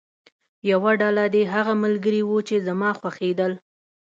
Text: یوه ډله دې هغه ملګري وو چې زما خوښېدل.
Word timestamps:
یوه 0.71 0.91
ډله 1.01 1.25
دې 1.33 1.43
هغه 1.53 1.73
ملګري 1.83 2.21
وو 2.25 2.37
چې 2.47 2.55
زما 2.67 2.89
خوښېدل. 2.99 3.53